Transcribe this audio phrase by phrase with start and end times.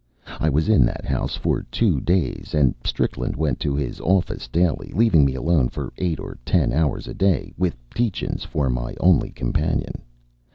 [0.39, 4.91] I was in that house for two days, and Strickland went to his office daily,
[4.95, 9.29] leaving me alone for eight or ten hours a day, with Tietjens for my only
[9.29, 10.01] companion.